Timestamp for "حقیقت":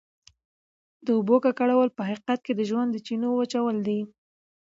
2.09-2.39